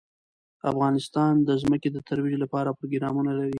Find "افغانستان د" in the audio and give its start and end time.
0.71-1.49